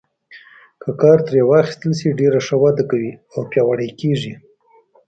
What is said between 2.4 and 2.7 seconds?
ښه